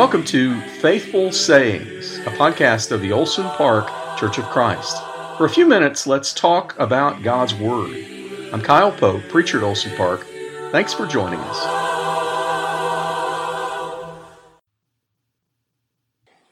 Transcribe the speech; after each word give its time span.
Welcome 0.00 0.24
to 0.24 0.58
Faithful 0.80 1.30
Sayings, 1.30 2.16
a 2.20 2.30
podcast 2.30 2.90
of 2.90 3.02
the 3.02 3.12
Olson 3.12 3.44
Park 3.44 3.86
Church 4.18 4.38
of 4.38 4.46
Christ. 4.46 4.96
For 5.36 5.44
a 5.44 5.50
few 5.50 5.66
minutes, 5.66 6.06
let's 6.06 6.32
talk 6.32 6.74
about 6.78 7.22
God's 7.22 7.54
Word. 7.54 8.02
I'm 8.50 8.62
Kyle 8.62 8.92
Pope, 8.92 9.20
preacher 9.28 9.58
at 9.58 9.62
Olson 9.62 9.94
Park. 9.98 10.26
Thanks 10.72 10.94
for 10.94 11.06
joining 11.06 11.38
us. 11.40 11.64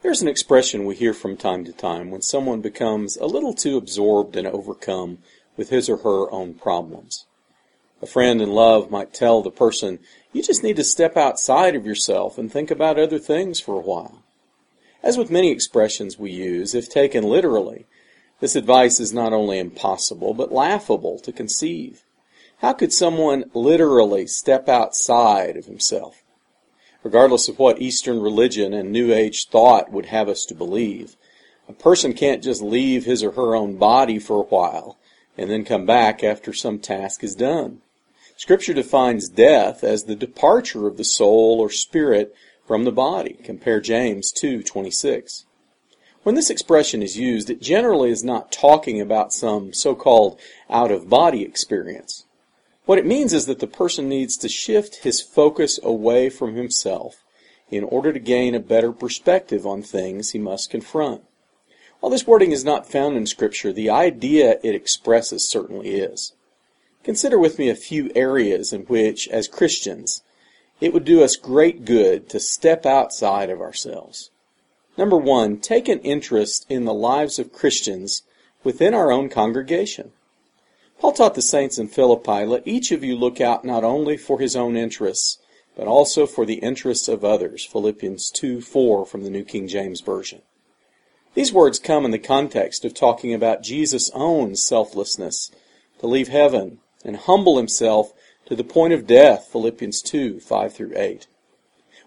There's 0.02 0.20
an 0.20 0.28
expression 0.28 0.84
we 0.84 0.96
hear 0.96 1.14
from 1.14 1.38
time 1.38 1.64
to 1.64 1.72
time 1.72 2.10
when 2.10 2.20
someone 2.20 2.60
becomes 2.60 3.16
a 3.16 3.24
little 3.24 3.54
too 3.54 3.78
absorbed 3.78 4.36
and 4.36 4.46
overcome 4.46 5.20
with 5.56 5.70
his 5.70 5.88
or 5.88 5.96
her 5.96 6.30
own 6.30 6.52
problems. 6.52 7.24
A 8.00 8.06
friend 8.06 8.40
in 8.40 8.52
love 8.52 8.90
might 8.90 9.12
tell 9.12 9.42
the 9.42 9.50
person, 9.50 9.98
you 10.32 10.42
just 10.42 10.62
need 10.62 10.76
to 10.76 10.84
step 10.84 11.16
outside 11.16 11.74
of 11.74 11.84
yourself 11.84 12.38
and 12.38 12.50
think 12.50 12.70
about 12.70 12.98
other 12.98 13.18
things 13.18 13.58
for 13.58 13.74
a 13.74 13.80
while. 13.80 14.22
As 15.02 15.18
with 15.18 15.30
many 15.30 15.50
expressions 15.50 16.18
we 16.18 16.30
use, 16.30 16.74
if 16.74 16.88
taken 16.88 17.24
literally, 17.24 17.86
this 18.40 18.54
advice 18.54 19.00
is 19.00 19.12
not 19.12 19.32
only 19.32 19.58
impossible, 19.58 20.32
but 20.32 20.52
laughable 20.52 21.18
to 21.20 21.32
conceive. 21.32 22.04
How 22.58 22.72
could 22.72 22.92
someone 22.92 23.50
literally 23.52 24.28
step 24.28 24.68
outside 24.68 25.56
of 25.56 25.66
himself? 25.66 26.22
Regardless 27.02 27.48
of 27.48 27.58
what 27.58 27.80
Eastern 27.80 28.20
religion 28.20 28.72
and 28.72 28.92
New 28.92 29.12
Age 29.12 29.48
thought 29.48 29.90
would 29.90 30.06
have 30.06 30.28
us 30.28 30.44
to 30.46 30.54
believe, 30.54 31.16
a 31.68 31.72
person 31.72 32.12
can't 32.12 32.42
just 32.44 32.62
leave 32.62 33.04
his 33.04 33.24
or 33.24 33.32
her 33.32 33.56
own 33.56 33.76
body 33.76 34.20
for 34.20 34.36
a 34.36 34.46
while 34.46 34.98
and 35.36 35.50
then 35.50 35.64
come 35.64 35.86
back 35.86 36.22
after 36.22 36.52
some 36.52 36.78
task 36.78 37.22
is 37.22 37.34
done. 37.34 37.80
Scripture 38.38 38.72
defines 38.72 39.28
death 39.28 39.82
as 39.82 40.04
the 40.04 40.14
departure 40.14 40.86
of 40.86 40.96
the 40.96 41.02
soul 41.02 41.58
or 41.58 41.68
spirit 41.68 42.32
from 42.64 42.84
the 42.84 42.92
body. 42.92 43.36
Compare 43.42 43.80
James 43.80 44.30
2:26. 44.30 45.44
When 46.22 46.36
this 46.36 46.48
expression 46.48 47.02
is 47.02 47.18
used, 47.18 47.50
it 47.50 47.60
generally 47.60 48.10
is 48.10 48.22
not 48.22 48.52
talking 48.52 49.00
about 49.00 49.32
some 49.32 49.72
so-called 49.72 50.38
out-of-body 50.70 51.42
experience. 51.42 52.26
What 52.86 52.98
it 52.98 53.04
means 53.04 53.32
is 53.32 53.46
that 53.46 53.58
the 53.58 53.66
person 53.66 54.08
needs 54.08 54.36
to 54.36 54.48
shift 54.48 55.02
his 55.02 55.20
focus 55.20 55.80
away 55.82 56.28
from 56.28 56.54
himself 56.54 57.24
in 57.72 57.82
order 57.82 58.12
to 58.12 58.20
gain 58.20 58.54
a 58.54 58.60
better 58.60 58.92
perspective 58.92 59.66
on 59.66 59.82
things 59.82 60.30
he 60.30 60.38
must 60.38 60.70
confront. 60.70 61.22
While 61.98 62.10
this 62.10 62.26
wording 62.26 62.52
is 62.52 62.64
not 62.64 62.88
found 62.88 63.16
in 63.16 63.26
Scripture, 63.26 63.72
the 63.72 63.90
idea 63.90 64.60
it 64.62 64.76
expresses 64.76 65.48
certainly 65.48 65.96
is. 65.96 66.34
Consider 67.08 67.38
with 67.38 67.58
me 67.58 67.70
a 67.70 67.74
few 67.74 68.10
areas 68.14 68.70
in 68.70 68.82
which, 68.82 69.28
as 69.28 69.48
Christians, 69.48 70.22
it 70.78 70.92
would 70.92 71.06
do 71.06 71.22
us 71.22 71.36
great 71.36 71.86
good 71.86 72.28
to 72.28 72.38
step 72.38 72.84
outside 72.84 73.48
of 73.48 73.62
ourselves. 73.62 74.30
Number 74.98 75.16
one, 75.16 75.56
take 75.56 75.88
an 75.88 76.00
interest 76.00 76.66
in 76.68 76.84
the 76.84 76.92
lives 76.92 77.38
of 77.38 77.50
Christians 77.50 78.24
within 78.62 78.92
our 78.92 79.10
own 79.10 79.30
congregation. 79.30 80.12
Paul 80.98 81.12
taught 81.12 81.34
the 81.34 81.40
saints 81.40 81.78
in 81.78 81.88
Philippi, 81.88 82.44
let 82.44 82.68
each 82.68 82.92
of 82.92 83.02
you 83.02 83.16
look 83.16 83.40
out 83.40 83.64
not 83.64 83.84
only 83.84 84.18
for 84.18 84.38
his 84.38 84.54
own 84.54 84.76
interests, 84.76 85.38
but 85.74 85.86
also 85.86 86.26
for 86.26 86.44
the 86.44 86.56
interests 86.56 87.08
of 87.08 87.24
others. 87.24 87.64
Philippians 87.64 88.30
2 88.32 88.60
4 88.60 89.06
from 89.06 89.24
the 89.24 89.30
New 89.30 89.44
King 89.44 89.66
James 89.66 90.02
Version. 90.02 90.42
These 91.32 91.54
words 91.54 91.78
come 91.78 92.04
in 92.04 92.10
the 92.10 92.18
context 92.18 92.84
of 92.84 92.92
talking 92.92 93.32
about 93.32 93.62
Jesus' 93.62 94.10
own 94.12 94.56
selflessness 94.56 95.50
to 96.00 96.06
leave 96.06 96.28
heaven 96.28 96.80
and 97.04 97.16
humble 97.16 97.56
himself 97.56 98.12
to 98.46 98.56
the 98.56 98.64
point 98.64 98.92
of 98.92 99.06
death, 99.06 99.48
Philippians 99.52 100.02
2, 100.02 100.40
5 100.40 100.72
through 100.72 100.92
8. 100.96 101.26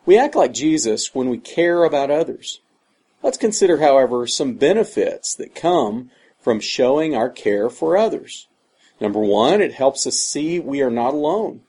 We 0.06 0.18
act 0.18 0.36
like 0.36 0.54
Jesus 0.54 1.14
when 1.14 1.30
we 1.30 1.38
care 1.38 1.84
about 1.84 2.10
others. 2.10 2.62
Let's 3.22 3.38
consider, 3.38 3.78
however, 3.78 4.26
some 4.26 4.56
benefits 4.56 5.36
that 5.36 5.54
come 5.54 6.10
from 6.40 6.60
showing 6.60 7.16
our 7.16 7.30
care 7.30 7.70
for 7.70 7.96
others. 7.96 8.48
Number 9.00 9.20
one, 9.20 9.62
it 9.62 9.74
helps 9.74 10.08
us 10.08 10.20
see 10.20 10.60
we 10.60 10.82
are 10.82 10.90
not 10.90 11.14
alone. 11.14 11.62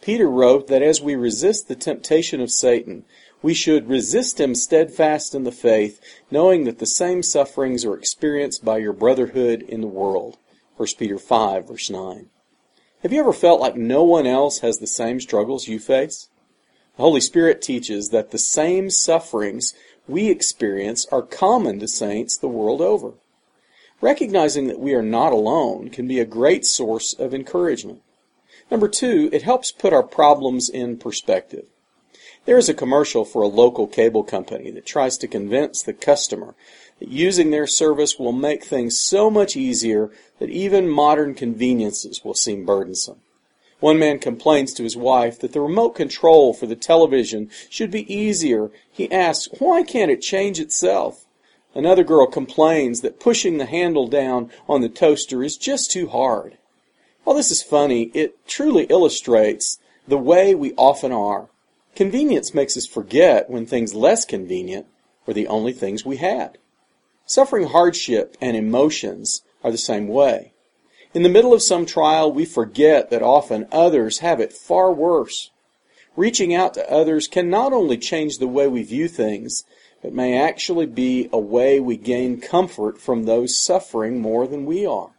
Peter 0.00 0.28
wrote 0.28 0.66
that 0.68 0.82
as 0.82 1.00
we 1.00 1.14
resist 1.14 1.68
the 1.68 1.74
temptation 1.74 2.40
of 2.40 2.50
Satan, 2.50 3.04
we 3.42 3.52
should 3.52 3.88
resist 3.88 4.40
him 4.40 4.54
steadfast 4.54 5.34
in 5.34 5.44
the 5.44 5.52
faith, 5.52 6.00
knowing 6.30 6.64
that 6.64 6.78
the 6.78 6.86
same 6.86 7.22
sufferings 7.22 7.84
are 7.84 7.96
experienced 7.96 8.64
by 8.64 8.78
your 8.78 8.94
brotherhood 8.94 9.60
in 9.60 9.82
the 9.82 9.86
world. 9.86 10.38
1 10.78 10.88
Peter 10.98 11.18
5, 11.18 11.68
verse 11.68 11.90
9. 11.90 12.30
Have 13.04 13.12
you 13.12 13.20
ever 13.20 13.34
felt 13.34 13.60
like 13.60 13.76
no 13.76 14.02
one 14.02 14.26
else 14.26 14.60
has 14.60 14.78
the 14.78 14.86
same 14.86 15.20
struggles 15.20 15.68
you 15.68 15.78
face? 15.78 16.30
The 16.96 17.02
Holy 17.02 17.20
Spirit 17.20 17.60
teaches 17.60 18.08
that 18.08 18.30
the 18.30 18.38
same 18.38 18.88
sufferings 18.88 19.74
we 20.08 20.30
experience 20.30 21.04
are 21.12 21.20
common 21.20 21.78
to 21.80 21.86
saints 21.86 22.38
the 22.38 22.48
world 22.48 22.80
over. 22.80 23.12
Recognizing 24.00 24.68
that 24.68 24.80
we 24.80 24.94
are 24.94 25.02
not 25.02 25.34
alone 25.34 25.90
can 25.90 26.08
be 26.08 26.18
a 26.18 26.24
great 26.24 26.64
source 26.64 27.12
of 27.12 27.34
encouragement. 27.34 28.00
Number 28.70 28.88
two, 28.88 29.28
it 29.34 29.42
helps 29.42 29.70
put 29.70 29.92
our 29.92 30.02
problems 30.02 30.70
in 30.70 30.96
perspective. 30.96 31.66
There 32.46 32.56
is 32.56 32.70
a 32.70 32.74
commercial 32.74 33.26
for 33.26 33.42
a 33.42 33.48
local 33.48 33.86
cable 33.86 34.24
company 34.24 34.70
that 34.70 34.86
tries 34.86 35.18
to 35.18 35.28
convince 35.28 35.82
the 35.82 35.92
customer 35.92 36.54
using 37.08 37.50
their 37.50 37.66
service 37.66 38.18
will 38.18 38.32
make 38.32 38.64
things 38.64 39.00
so 39.00 39.30
much 39.30 39.56
easier 39.56 40.10
that 40.38 40.50
even 40.50 40.88
modern 40.88 41.34
conveniences 41.34 42.24
will 42.24 42.34
seem 42.34 42.64
burdensome. 42.64 43.20
One 43.80 43.98
man 43.98 44.18
complains 44.18 44.72
to 44.74 44.82
his 44.82 44.96
wife 44.96 45.38
that 45.40 45.52
the 45.52 45.60
remote 45.60 45.90
control 45.90 46.54
for 46.54 46.66
the 46.66 46.76
television 46.76 47.50
should 47.68 47.90
be 47.90 48.12
easier. 48.12 48.70
He 48.90 49.12
asks, 49.12 49.48
why 49.58 49.82
can't 49.82 50.10
it 50.10 50.22
change 50.22 50.58
itself? 50.58 51.26
Another 51.74 52.04
girl 52.04 52.26
complains 52.26 53.00
that 53.00 53.20
pushing 53.20 53.58
the 53.58 53.66
handle 53.66 54.06
down 54.06 54.50
on 54.68 54.80
the 54.80 54.88
toaster 54.88 55.42
is 55.42 55.56
just 55.56 55.90
too 55.90 56.08
hard. 56.08 56.56
While 57.24 57.36
this 57.36 57.50
is 57.50 57.62
funny, 57.62 58.10
it 58.14 58.46
truly 58.46 58.84
illustrates 58.84 59.78
the 60.06 60.18
way 60.18 60.54
we 60.54 60.72
often 60.74 61.10
are. 61.10 61.48
Convenience 61.96 62.54
makes 62.54 62.76
us 62.76 62.86
forget 62.86 63.50
when 63.50 63.66
things 63.66 63.94
less 63.94 64.24
convenient 64.24 64.86
were 65.26 65.34
the 65.34 65.48
only 65.48 65.72
things 65.72 66.04
we 66.04 66.18
had. 66.18 66.58
Suffering 67.26 67.68
hardship 67.68 68.36
and 68.40 68.56
emotions 68.56 69.42
are 69.62 69.70
the 69.70 69.78
same 69.78 70.08
way. 70.08 70.52
In 71.14 71.22
the 71.22 71.30
middle 71.30 71.54
of 71.54 71.62
some 71.62 71.86
trial, 71.86 72.30
we 72.30 72.44
forget 72.44 73.08
that 73.10 73.22
often 73.22 73.66
others 73.72 74.18
have 74.18 74.40
it 74.40 74.52
far 74.52 74.92
worse. 74.92 75.50
Reaching 76.16 76.54
out 76.54 76.74
to 76.74 76.92
others 76.92 77.26
can 77.26 77.48
not 77.48 77.72
only 77.72 77.96
change 77.96 78.38
the 78.38 78.46
way 78.46 78.68
we 78.68 78.82
view 78.82 79.08
things, 79.08 79.64
but 80.02 80.12
may 80.12 80.36
actually 80.36 80.86
be 80.86 81.30
a 81.32 81.38
way 81.38 81.80
we 81.80 81.96
gain 81.96 82.40
comfort 82.40 83.00
from 83.00 83.24
those 83.24 83.56
suffering 83.58 84.20
more 84.20 84.46
than 84.46 84.66
we 84.66 84.84
are. 84.84 85.12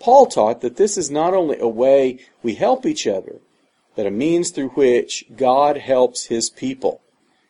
Paul 0.00 0.26
taught 0.26 0.60
that 0.62 0.76
this 0.76 0.98
is 0.98 1.10
not 1.10 1.34
only 1.34 1.58
a 1.60 1.68
way 1.68 2.18
we 2.42 2.56
help 2.56 2.84
each 2.84 3.06
other, 3.06 3.40
but 3.94 4.06
a 4.06 4.10
means 4.10 4.50
through 4.50 4.70
which 4.70 5.24
God 5.36 5.76
helps 5.76 6.26
his 6.26 6.50
people. 6.50 7.00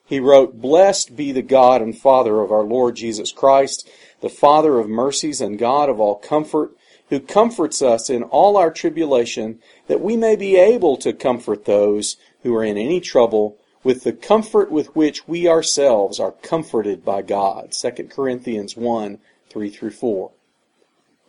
He 0.09 0.21
wrote, 0.21 0.59
Blessed 0.59 1.17
be 1.17 1.33
the 1.33 1.43
God 1.43 1.83
and 1.83 1.97
Father 1.97 2.41
of 2.41 2.51
our 2.51 2.63
Lord 2.63 2.97
Jesus 2.97 3.31
Christ, 3.31 3.87
the 4.23 4.31
Father 4.31 4.79
of 4.79 4.89
mercies 4.89 5.43
and 5.43 5.59
God 5.59 5.91
of 5.91 6.01
all 6.01 6.15
comfort, 6.15 6.75
who 7.11 7.21
comforts 7.21 7.83
us 7.83 8.09
in 8.09 8.23
all 8.23 8.57
our 8.57 8.71
tribulation, 8.71 9.61
that 9.87 10.01
we 10.01 10.17
may 10.17 10.35
be 10.35 10.57
able 10.57 10.97
to 10.97 11.13
comfort 11.13 11.67
those 11.67 12.17
who 12.43 12.57
are 12.57 12.65
in 12.65 12.79
any 12.79 13.01
trouble 13.01 13.59
with 13.85 14.03
the 14.05 14.15
comfort 14.15 14.71
with 14.71 14.97
which 14.97 15.29
we 15.29 15.47
ourselves 15.47 16.19
are 16.19 16.33
comforted 16.33 17.05
by 17.05 17.21
God. 17.21 17.73
2 17.73 18.05
Corinthians 18.05 18.79
1, 18.79 19.19
3 19.51 19.71
through 19.71 19.91
4. 19.91 20.31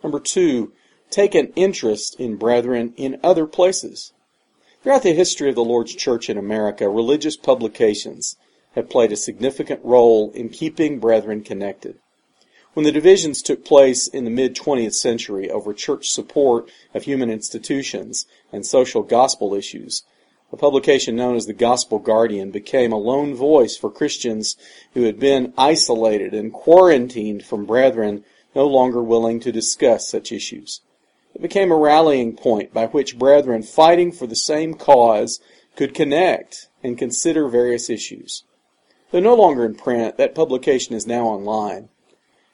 Number 0.02 0.20
two, 0.20 0.72
take 1.10 1.34
an 1.34 1.52
interest 1.54 2.18
in 2.18 2.36
brethren 2.36 2.94
in 2.96 3.20
other 3.22 3.46
places. 3.46 4.14
Throughout 4.82 5.02
the 5.02 5.12
history 5.12 5.50
of 5.50 5.54
the 5.54 5.64
Lord's 5.64 5.94
Church 5.94 6.30
in 6.30 6.38
America, 6.38 6.88
religious 6.88 7.36
publications 7.36 8.36
have 8.74 8.90
played 8.90 9.12
a 9.12 9.16
significant 9.16 9.80
role 9.84 10.30
in 10.32 10.48
keeping 10.48 10.98
brethren 10.98 11.42
connected. 11.42 11.98
When 12.72 12.84
the 12.84 12.92
divisions 12.92 13.42
took 13.42 13.64
place 13.64 14.06
in 14.06 14.24
the 14.24 14.30
mid 14.30 14.54
20th 14.54 14.94
century 14.94 15.50
over 15.50 15.74
church 15.74 16.10
support 16.10 16.70
of 16.94 17.02
human 17.02 17.30
institutions 17.30 18.26
and 18.52 18.64
social 18.64 19.02
gospel 19.02 19.54
issues, 19.54 20.04
a 20.52 20.56
publication 20.56 21.14
known 21.16 21.36
as 21.36 21.46
the 21.46 21.52
Gospel 21.52 21.98
Guardian 21.98 22.50
became 22.50 22.92
a 22.92 22.98
lone 22.98 23.34
voice 23.34 23.76
for 23.76 23.90
Christians 23.90 24.56
who 24.94 25.02
had 25.02 25.18
been 25.18 25.52
isolated 25.56 26.34
and 26.34 26.52
quarantined 26.52 27.44
from 27.44 27.66
brethren 27.66 28.24
no 28.54 28.66
longer 28.66 29.02
willing 29.02 29.38
to 29.40 29.52
discuss 29.52 30.08
such 30.08 30.32
issues. 30.32 30.80
It 31.34 31.42
became 31.42 31.70
a 31.70 31.76
rallying 31.76 32.36
point 32.36 32.74
by 32.74 32.86
which 32.86 33.18
brethren 33.18 33.62
fighting 33.62 34.10
for 34.10 34.26
the 34.26 34.34
same 34.34 34.74
cause 34.74 35.40
could 35.76 35.94
connect 35.94 36.68
and 36.82 36.98
consider 36.98 37.48
various 37.48 37.88
issues. 37.88 38.42
Though 39.10 39.20
no 39.20 39.34
longer 39.34 39.64
in 39.64 39.74
print, 39.74 40.16
that 40.18 40.34
publication 40.34 40.94
is 40.94 41.06
now 41.06 41.26
online. 41.26 41.88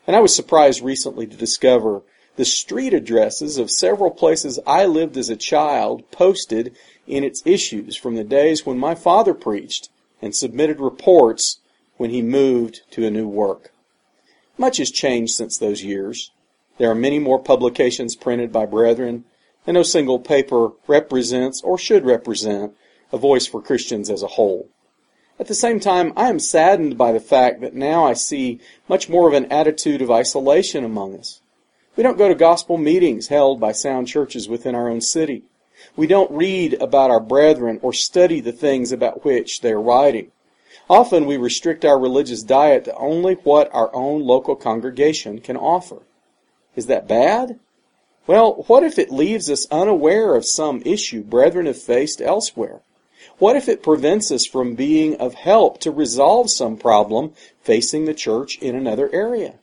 And 0.06 0.16
I 0.16 0.20
was 0.20 0.34
surprised 0.34 0.82
recently 0.82 1.26
to 1.26 1.36
discover 1.36 2.02
the 2.36 2.44
street 2.44 2.94
addresses 2.94 3.58
of 3.58 3.70
several 3.70 4.10
places 4.10 4.58
I 4.66 4.86
lived 4.86 5.16
as 5.16 5.28
a 5.28 5.36
child 5.36 6.10
posted 6.10 6.76
in 7.06 7.24
its 7.24 7.42
issues 7.44 7.96
from 7.96 8.14
the 8.14 8.24
days 8.24 8.64
when 8.64 8.78
my 8.78 8.94
father 8.94 9.34
preached 9.34 9.88
and 10.22 10.34
submitted 10.34 10.80
reports 10.80 11.58
when 11.96 12.10
he 12.10 12.22
moved 12.22 12.82
to 12.90 13.06
a 13.06 13.10
new 13.10 13.28
work. 13.28 13.72
Much 14.58 14.78
has 14.78 14.90
changed 14.90 15.34
since 15.34 15.58
those 15.58 15.82
years. 15.82 16.30
There 16.78 16.90
are 16.90 16.94
many 16.94 17.18
more 17.18 17.38
publications 17.38 18.16
printed 18.16 18.52
by 18.52 18.66
brethren, 18.66 19.24
and 19.66 19.74
no 19.74 19.82
single 19.82 20.18
paper 20.18 20.70
represents 20.86 21.62
or 21.62 21.78
should 21.78 22.04
represent 22.04 22.74
a 23.12 23.18
voice 23.18 23.46
for 23.46 23.62
Christians 23.62 24.10
as 24.10 24.22
a 24.22 24.28
whole. 24.28 24.68
At 25.38 25.48
the 25.48 25.54
same 25.54 25.80
time, 25.80 26.12
I 26.16 26.28
am 26.28 26.38
saddened 26.38 26.96
by 26.96 27.12
the 27.12 27.20
fact 27.20 27.60
that 27.60 27.74
now 27.74 28.04
I 28.04 28.14
see 28.14 28.58
much 28.88 29.08
more 29.08 29.28
of 29.28 29.34
an 29.34 29.52
attitude 29.52 30.00
of 30.00 30.10
isolation 30.10 30.82
among 30.82 31.18
us. 31.18 31.40
We 31.94 32.02
don't 32.02 32.18
go 32.18 32.28
to 32.28 32.34
gospel 32.34 32.78
meetings 32.78 33.28
held 33.28 33.60
by 33.60 33.72
sound 33.72 34.08
churches 34.08 34.48
within 34.48 34.74
our 34.74 34.88
own 34.88 35.00
city. 35.02 35.42
We 35.94 36.06
don't 36.06 36.30
read 36.30 36.74
about 36.80 37.10
our 37.10 37.20
brethren 37.20 37.80
or 37.82 37.92
study 37.92 38.40
the 38.40 38.52
things 38.52 38.92
about 38.92 39.24
which 39.24 39.60
they 39.60 39.72
are 39.72 39.80
writing. 39.80 40.32
Often 40.88 41.26
we 41.26 41.36
restrict 41.36 41.84
our 41.84 41.98
religious 41.98 42.42
diet 42.42 42.84
to 42.84 42.94
only 42.96 43.34
what 43.34 43.68
our 43.74 43.94
own 43.94 44.22
local 44.22 44.56
congregation 44.56 45.40
can 45.40 45.56
offer. 45.56 46.02
Is 46.76 46.86
that 46.86 47.08
bad? 47.08 47.58
Well, 48.26 48.64
what 48.68 48.82
if 48.82 48.98
it 48.98 49.10
leaves 49.10 49.50
us 49.50 49.66
unaware 49.70 50.34
of 50.34 50.46
some 50.46 50.82
issue 50.84 51.22
brethren 51.22 51.66
have 51.66 51.80
faced 51.80 52.20
elsewhere? 52.20 52.80
What 53.38 53.56
if 53.56 53.68
it 53.68 53.82
prevents 53.82 54.30
us 54.30 54.46
from 54.46 54.74
being 54.74 55.16
of 55.16 55.34
help 55.34 55.80
to 55.80 55.90
resolve 55.90 56.50
some 56.50 56.76
problem 56.76 57.34
facing 57.60 58.04
the 58.04 58.14
church 58.14 58.58
in 58.58 58.74
another 58.74 59.12
area? 59.12 59.54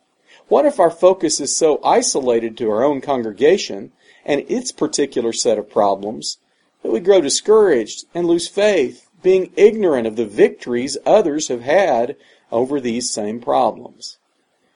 What 0.47 0.65
if 0.65 0.79
our 0.79 0.91
focus 0.91 1.39
is 1.39 1.55
so 1.55 1.79
isolated 1.83 2.57
to 2.57 2.69
our 2.69 2.83
own 2.83 3.01
congregation 3.01 3.91
and 4.25 4.45
its 4.49 4.71
particular 4.71 5.33
set 5.33 5.57
of 5.57 5.69
problems 5.69 6.37
that 6.81 6.91
we 6.91 6.99
grow 6.99 7.21
discouraged 7.21 8.05
and 8.13 8.27
lose 8.27 8.47
faith, 8.47 9.09
being 9.21 9.51
ignorant 9.55 10.05
of 10.05 10.15
the 10.15 10.25
victories 10.25 10.97
others 11.05 11.47
have 11.47 11.61
had 11.61 12.17
over 12.51 12.79
these 12.79 13.09
same 13.09 13.39
problems? 13.39 14.17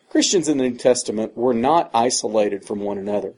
Christians 0.10 0.48
in 0.48 0.58
the 0.58 0.70
New 0.70 0.78
Testament 0.78 1.36
were 1.36 1.54
not 1.54 1.92
isolated 1.94 2.66
from 2.66 2.80
one 2.80 2.98
another. 2.98 3.34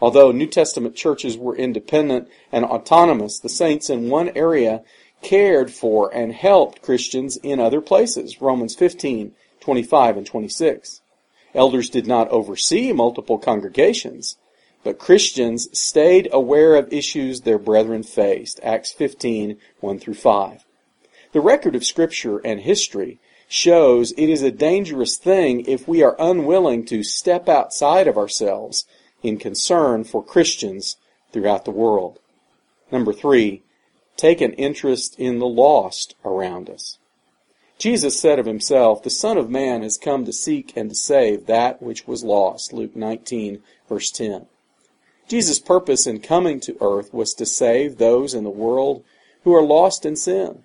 Although 0.00 0.32
New 0.32 0.46
Testament 0.46 0.94
churches 0.94 1.36
were 1.36 1.56
independent 1.56 2.28
and 2.50 2.64
autonomous, 2.64 3.38
the 3.38 3.48
saints 3.48 3.90
in 3.90 4.08
one 4.08 4.30
area 4.34 4.82
cared 5.22 5.70
for 5.70 6.12
and 6.14 6.32
helped 6.32 6.82
Christians 6.82 7.36
in 7.36 7.60
other 7.60 7.80
places. 7.80 8.40
Romans 8.40 8.74
15, 8.74 9.32
25 9.60 10.16
and 10.16 10.26
26. 10.26 11.02
Elders 11.54 11.90
did 11.90 12.06
not 12.06 12.28
oversee 12.28 12.92
multiple 12.92 13.36
congregations, 13.36 14.36
but 14.82 14.98
Christians 14.98 15.68
stayed 15.78 16.28
aware 16.32 16.76
of 16.76 16.92
issues 16.92 17.42
their 17.42 17.58
brethren 17.58 18.02
faced. 18.02 18.60
Acts 18.62 18.92
15, 18.92 19.58
1 19.80 19.98
through 19.98 20.14
5. 20.14 20.64
The 21.32 21.40
record 21.40 21.76
of 21.76 21.84
Scripture 21.84 22.38
and 22.38 22.60
history 22.60 23.20
shows 23.48 24.12
it 24.12 24.28
is 24.28 24.42
a 24.42 24.50
dangerous 24.50 25.16
thing 25.16 25.66
if 25.66 25.86
we 25.86 26.02
are 26.02 26.16
unwilling 26.18 26.86
to 26.86 27.02
step 27.02 27.48
outside 27.48 28.08
of 28.08 28.16
ourselves 28.16 28.86
in 29.22 29.38
concern 29.38 30.04
for 30.04 30.24
Christians 30.24 30.96
throughout 31.32 31.64
the 31.64 31.70
world. 31.70 32.18
Number 32.90 33.12
three, 33.12 33.62
take 34.16 34.40
an 34.40 34.52
interest 34.54 35.18
in 35.18 35.38
the 35.38 35.46
lost 35.46 36.14
around 36.24 36.68
us. 36.68 36.98
Jesus 37.78 38.20
said 38.20 38.38
of 38.38 38.44
himself, 38.44 39.02
The 39.02 39.10
Son 39.10 39.38
of 39.38 39.48
Man 39.48 39.82
has 39.82 39.96
come 39.96 40.26
to 40.26 40.32
seek 40.32 40.76
and 40.76 40.90
to 40.90 40.94
save 40.94 41.46
that 41.46 41.82
which 41.82 42.06
was 42.06 42.22
lost. 42.22 42.74
Luke 42.74 42.94
19, 42.94 43.62
verse 43.88 44.10
10. 44.10 44.46
Jesus' 45.28 45.58
purpose 45.58 46.06
in 46.06 46.20
coming 46.20 46.60
to 46.60 46.76
earth 46.80 47.14
was 47.14 47.32
to 47.34 47.46
save 47.46 47.96
those 47.96 48.34
in 48.34 48.44
the 48.44 48.50
world 48.50 49.04
who 49.44 49.54
are 49.54 49.62
lost 49.62 50.04
in 50.04 50.16
sin. 50.16 50.64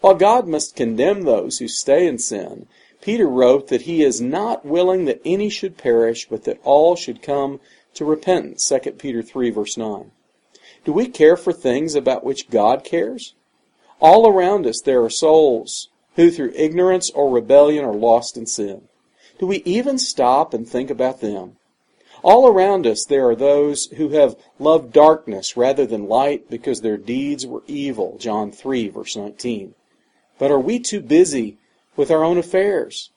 While 0.00 0.14
God 0.14 0.46
must 0.46 0.76
condemn 0.76 1.22
those 1.22 1.58
who 1.58 1.66
stay 1.66 2.06
in 2.06 2.18
sin, 2.18 2.66
Peter 3.04 3.28
wrote 3.28 3.68
that 3.68 3.82
he 3.82 4.02
is 4.02 4.18
not 4.18 4.64
willing 4.64 5.04
that 5.04 5.20
any 5.26 5.50
should 5.50 5.76
perish, 5.76 6.26
but 6.26 6.44
that 6.44 6.58
all 6.64 6.96
should 6.96 7.20
come 7.20 7.60
to 7.92 8.02
repentance. 8.02 8.66
2 8.66 8.92
Peter 8.92 9.20
3 9.22 9.50
verse 9.50 9.76
9. 9.76 10.10
Do 10.86 10.92
we 10.94 11.08
care 11.08 11.36
for 11.36 11.52
things 11.52 11.94
about 11.94 12.24
which 12.24 12.48
God 12.48 12.82
cares? 12.82 13.34
All 14.00 14.26
around 14.26 14.66
us 14.66 14.80
there 14.80 15.04
are 15.04 15.10
souls 15.10 15.90
who 16.16 16.30
through 16.30 16.54
ignorance 16.54 17.10
or 17.10 17.28
rebellion 17.28 17.84
are 17.84 17.92
lost 17.92 18.38
in 18.38 18.46
sin. 18.46 18.88
Do 19.38 19.46
we 19.46 19.58
even 19.66 19.98
stop 19.98 20.54
and 20.54 20.66
think 20.66 20.88
about 20.88 21.20
them? 21.20 21.56
All 22.22 22.48
around 22.48 22.86
us 22.86 23.04
there 23.04 23.28
are 23.28 23.36
those 23.36 23.84
who 23.98 24.10
have 24.10 24.34
loved 24.58 24.94
darkness 24.94 25.58
rather 25.58 25.84
than 25.84 26.08
light 26.08 26.48
because 26.48 26.80
their 26.80 26.96
deeds 26.96 27.46
were 27.46 27.64
evil. 27.66 28.16
John 28.18 28.50
3 28.50 28.88
verse 28.88 29.14
19. 29.14 29.74
But 30.38 30.50
are 30.50 30.58
we 30.58 30.78
too 30.78 31.02
busy 31.02 31.58
with 31.96 32.10
our 32.10 32.24
own 32.24 32.38
affairs? 32.38 33.10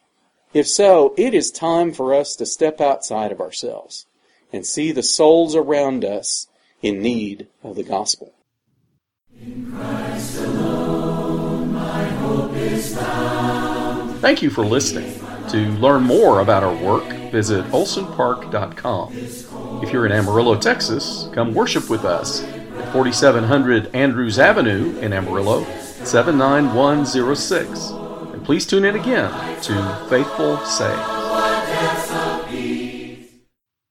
If 0.54 0.68
so, 0.68 1.14
it 1.18 1.34
is 1.34 1.52
time 1.52 1.94
for 1.94 2.14
us 2.14 2.36
to 2.38 2.46
step 2.46 2.80
outside 2.80 3.32
of 3.32 3.42
ourselves 3.42 4.06
and 4.54 4.66
see 4.66 4.92
the 4.92 5.04
souls 5.04 5.56
around 5.56 6.06
us 6.06 6.48
in 6.82 7.02
need 7.02 7.48
of 7.64 7.76
the 7.76 7.84
gospel. 7.84 8.34
Alone, 12.98 14.14
Thank 14.20 14.42
you 14.42 14.50
for 14.50 14.66
listening. 14.66 15.14
To 15.50 15.58
learn 15.80 16.04
more 16.04 16.42
about 16.42 16.64
our 16.64 16.76
work, 16.76 17.06
visit 17.32 17.64
olsonpark.com. 17.68 19.14
If 19.84 19.94
you're 19.94 20.06
in 20.06 20.12
Amarillo, 20.12 20.58
Texas, 20.58 21.30
come 21.34 21.54
worship 21.54 21.90
with 21.90 22.04
us 22.04 22.44
at 22.44 22.94
4700 22.94 23.96
Andrews 23.96 24.40
Avenue 24.40 24.98
in 25.00 25.14
Amarillo 25.14 25.64
79106. 26.04 28.07
Please 28.48 28.66
tune 28.66 28.86
in 28.86 28.96
again 28.96 29.30
to 29.64 30.06
Faithful 30.08 30.56
Say. 30.60 31.17